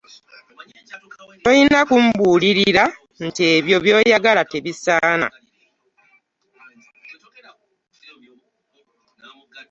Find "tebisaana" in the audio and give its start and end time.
4.51-5.27